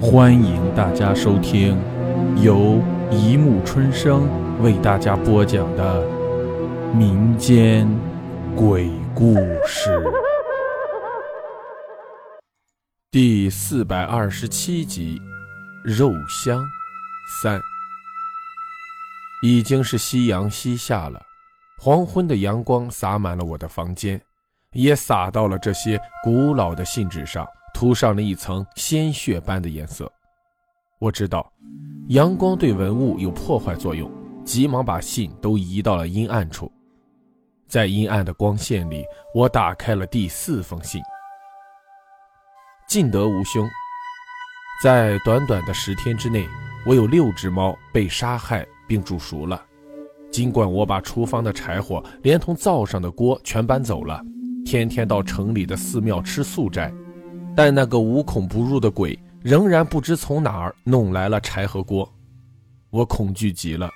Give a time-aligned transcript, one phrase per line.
[0.00, 1.76] 欢迎大家收听
[2.40, 4.28] 由一木春生
[4.62, 6.06] 为大家播讲的
[6.94, 7.88] 民间
[8.54, 9.34] 鬼故
[9.66, 10.00] 事
[13.10, 15.20] 第四百二十七集
[15.90, 16.64] 《肉香
[17.42, 17.58] 三》。
[19.42, 21.20] 已经是夕阳西下了，
[21.76, 24.20] 黄昏的阳光洒满了我的房间，
[24.74, 27.44] 也洒到了这些古老的信纸上。
[27.78, 30.10] 涂上了一层鲜血般的颜色。
[30.98, 31.48] 我知道，
[32.08, 34.10] 阳光对文物有破坏作用，
[34.44, 36.72] 急忙把信都移到了阴暗处。
[37.68, 41.00] 在阴暗的光线里，我打开了第四封信。
[42.88, 43.64] 尽得无凶。
[44.82, 46.48] 在短短的十天之内，
[46.84, 49.64] 我有六只猫被杀害并煮熟了。
[50.32, 54.20] 尽管我把厨房的柴火连同灶上的锅全搬走了，
[54.64, 56.92] 天天到城里的寺庙吃素斋。
[57.58, 62.08] 但那个无孔不入的鬼仍然不知从哪儿弄来了柴和锅，
[62.88, 63.90] 我恐惧极了。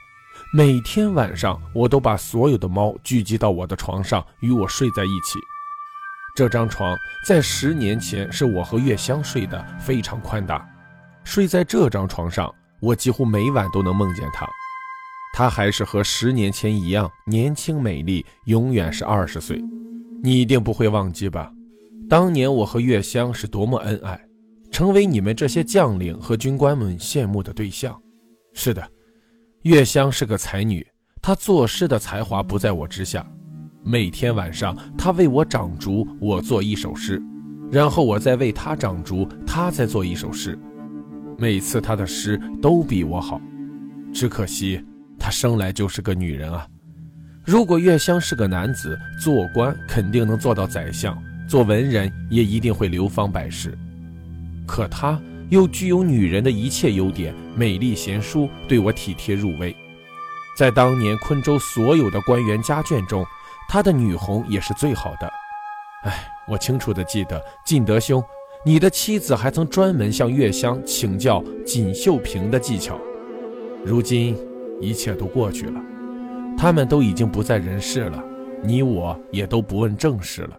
[0.52, 5.38] 每天晚上，我都把所有的猫聚集到我的床上，与我睡在一起。
[6.34, 10.68] 这张床在十年前是我和月香睡的，非常宽大。
[11.22, 14.44] 睡在这张床上，我几乎每晚都能梦见她。
[15.34, 19.62] 她还是和十年前一样年轻美丽，永远是二十岁。
[20.20, 21.52] 你一定不会忘记吧？
[22.12, 24.20] 当年我和月香是多么恩爱，
[24.70, 27.98] 成为你们这些将领和军官们羡慕的对象。
[28.52, 28.86] 是的，
[29.62, 30.86] 月香是个才女，
[31.22, 33.26] 她作诗的才华不在我之下。
[33.82, 37.18] 每天晚上，她为我掌烛，我做一首诗，
[37.70, 40.58] 然后我再为她掌烛，她再做一首诗。
[41.38, 43.40] 每次她的诗都比我好，
[44.12, 44.84] 只可惜
[45.18, 46.68] 她生来就是个女人啊。
[47.42, 51.16] 如果月香是个男子，做官肯定能做到宰相。
[51.52, 53.76] 做文人也一定会流芳百世，
[54.66, 59.76] 可她又具有女人的一切优点，美丽贤淑，对我体贴入微。
[60.56, 63.22] 在当年昆州所有的官员家眷中，
[63.68, 65.30] 她的女红也是最好的。
[66.04, 68.24] 哎，我清楚的记得，晋德兄，
[68.64, 72.98] 你的妻子还曾专门向月香请教锦绣屏的技巧。
[73.84, 74.34] 如今
[74.80, 75.78] 一切都过去了，
[76.56, 78.24] 他们都已经不在人世了，
[78.62, 80.58] 你我也都不问正事了。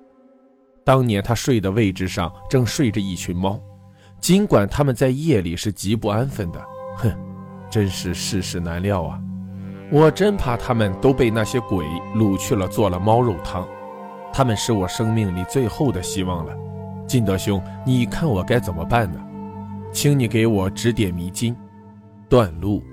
[0.83, 3.59] 当年他睡的位置上正睡着一群猫，
[4.19, 6.61] 尽管他们在夜里是极不安分的。
[6.97, 7.11] 哼，
[7.69, 9.19] 真是世事难料啊！
[9.91, 11.85] 我真怕他们都被那些鬼
[12.15, 13.67] 掳去了，做了猫肉汤。
[14.33, 16.53] 他们是我生命里最后的希望了。
[17.07, 19.19] 金德兄，你看我该怎么办呢？
[19.91, 21.55] 请你给我指点迷津。
[22.27, 22.83] 断路。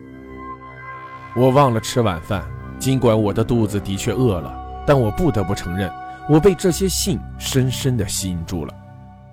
[1.35, 2.45] 我忘了吃晚饭，
[2.79, 4.55] 尽管我的肚子的确饿了，
[4.87, 5.91] 但我不得不承认。
[6.31, 8.73] 我被这些信深深地吸引住了，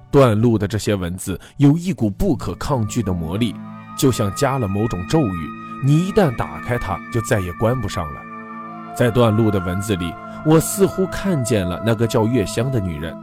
[0.09, 3.53] 段路的这些文字有一股不可抗拒的魔力，
[3.95, 5.47] 就像加了某种咒语，
[5.85, 8.21] 你一旦打开它，就再也关不上了。
[8.95, 10.11] 在段路的文字里，
[10.43, 13.15] 我似乎看见了那个叫月香的女人。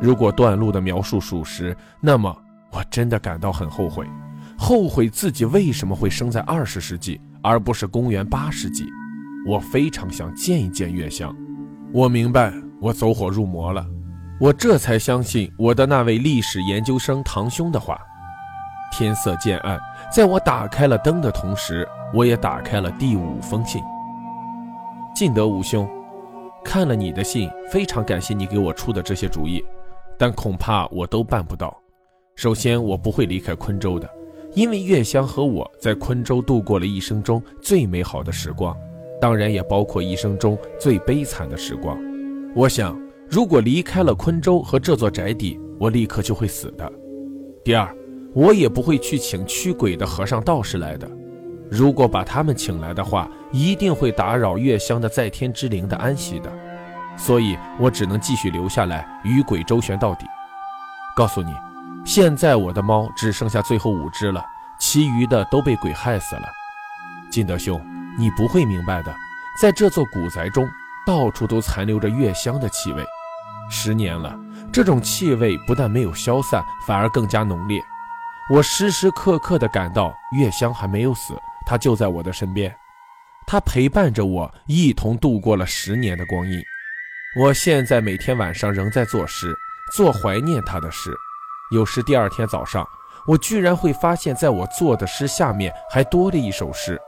[0.00, 2.32] 如果段路的描述属实，那么
[2.70, 4.06] 我真的感到很后悔，
[4.56, 8.84] 后悔自己为什么会生在二十世纪，而不是公元八世纪。
[9.44, 11.34] 我非常想见一见月香。
[11.92, 12.67] 我明白。
[12.80, 13.84] 我走火入魔了，
[14.40, 17.98] 我这才相信我的那位历史研究生堂兄的话。
[18.90, 19.78] 天色渐暗，
[20.10, 23.82] 在我打开了灯的同时，我也打开了第五封信。
[25.14, 25.86] 晋德武兄，
[26.64, 29.62] 看了你的信，非常感谢你给我出的这些主意，
[30.16, 31.76] 但恐怕我都办不到。
[32.36, 34.08] 首先，我不会离开昆州的，
[34.54, 38.74] 因为月香和我在昆州度过了一生中最美好的时光，
[39.20, 41.98] 当然也包括一生中最悲惨的时光。
[42.54, 42.98] 我想，
[43.30, 46.90] 如果离开了昆州和这座宅邸，我立刻就会死的。
[47.62, 47.94] 第二，
[48.34, 51.08] 我也不会去请驱鬼的和尚道士来的。
[51.70, 56.50] 如果把他们请来的话，一定会打扰月香的在天之灵的安息的。
[57.16, 60.24] 所以我只能继续留下来与鬼周旋到底。
[61.14, 61.52] 告诉你，
[62.04, 64.42] 现在我的猫只剩下最后五只了，
[64.80, 66.48] 其余的都被鬼害死了。
[67.30, 67.78] 金德兄，
[68.18, 69.14] 你不会明白的，
[69.60, 70.66] 在这座古宅中。
[71.08, 73.02] 到处都残留着月香的气味，
[73.70, 74.38] 十年了，
[74.70, 77.82] 这种气味不但没有消散，反而更加浓烈。
[78.54, 81.32] 我时时刻刻地感到月香还没有死，
[81.64, 82.76] 她就在我的身边，
[83.46, 86.62] 她陪伴着我，一同度过了十年的光阴。
[87.40, 89.56] 我现在每天晚上仍在作诗，
[89.96, 91.10] 做怀念她的诗。
[91.72, 92.86] 有时第二天早上，
[93.26, 97.00] 我居然会发现，在我做的诗下面还多了一首诗，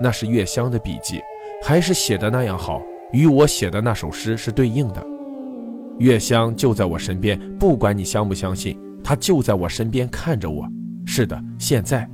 [0.00, 1.22] 那是月香的笔记，
[1.62, 2.82] 还是写的那样好。
[3.14, 5.06] 与我写的那首诗是对应的，
[6.00, 10.68] 月香就在我身边，不管你相不相信，她就在我身边看着我。
[11.06, 12.10] 是的，现在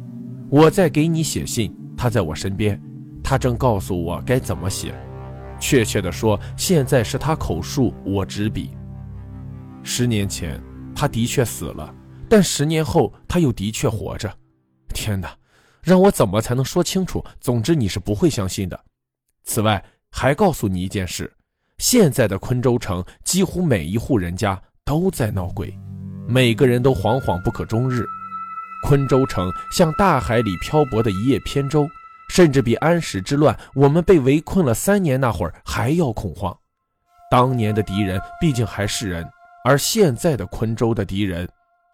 [0.50, 2.78] 我在给你写信，他在我身边，
[3.24, 4.94] 他正告诉我该怎么写。
[5.58, 8.70] 确切的说，现在是他口述，我执笔。
[9.82, 10.60] 十年前，
[10.94, 11.94] 他的确死了，
[12.28, 14.30] 但十年后他又的确活着。
[14.92, 15.34] 天哪，
[15.82, 17.24] 让我怎么才能说清楚？
[17.40, 18.78] 总之，你是不会相信的。
[19.44, 21.32] 此外，还告诉你一件事：
[21.78, 25.72] 现在的昆州城几乎每一户人家都在闹鬼，
[26.28, 28.04] 每个人都惶惶不可终日。
[28.86, 31.86] 昆州城像大海里漂泊的一叶扁舟，
[32.30, 36.56] 甚至比安史之乱我们被围困了三年那会儿还要恐慌。
[37.30, 39.26] 当年的敌人毕竟还是人，
[39.64, 41.48] 而现在的昆州的敌人，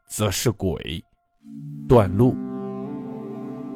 [0.09, 1.05] 则是鬼。
[1.89, 2.37] 段路，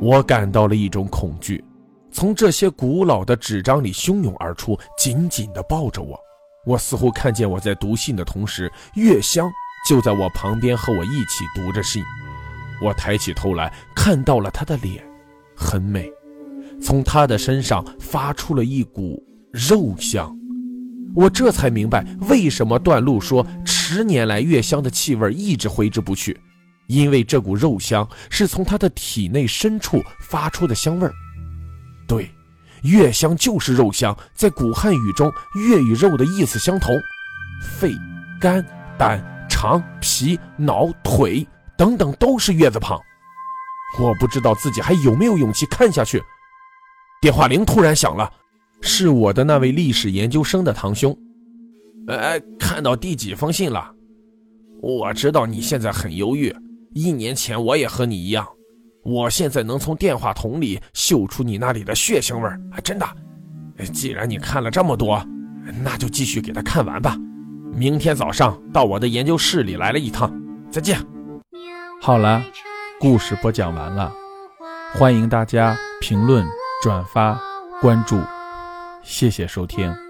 [0.00, 1.62] 我感到了一种恐惧。
[2.12, 6.18] 从这些古老的纸张里汹涌而出，紧紧地抱着我。
[6.66, 9.50] 我似乎看见我在读信的同时，月香
[9.88, 12.02] 就在我旁边和我一起读着信。
[12.82, 15.02] 我抬起头来看到了她的脸，
[15.56, 16.10] 很美，
[16.82, 19.22] 从她的身上发出了一股
[19.52, 20.36] 肉香。
[21.14, 26.38] 我这才明白为什么段路说十年来月香的气味一直挥之不去，
[26.88, 31.12] 因为这股肉香是从她的体内深处发出的香味儿。
[32.10, 32.28] 对，
[32.82, 36.92] 月香就是肉香，在古汉语中，月与肉的意思相同。
[37.62, 37.92] 肺、
[38.40, 38.66] 肝、
[38.98, 41.46] 胆、肠、脾、脑、腿
[41.78, 43.00] 等等都是月字旁。
[44.00, 46.20] 我不知道自己还有没有勇气看下去。
[47.20, 48.28] 电话铃突然响了，
[48.80, 51.16] 是我的那位历史研究生的堂兄。
[52.08, 53.88] 哎，看到第几封信了？
[54.82, 56.52] 我知道你现在很犹豫。
[56.92, 58.44] 一年前我也和你一样。
[59.02, 63.06] 我现在能从电话筒里嗅出你那里的血腥味儿，真的。
[63.92, 65.24] 既然你看了这么多，
[65.82, 67.16] 那就继续给他看完吧。
[67.72, 70.30] 明天早上到我的研究室里来了一趟。
[70.70, 70.98] 再见。
[72.00, 72.42] 好了，
[72.98, 74.12] 故事播讲完了，
[74.92, 76.46] 欢迎大家评论、
[76.82, 77.40] 转发、
[77.80, 78.20] 关注，
[79.02, 80.09] 谢谢收听。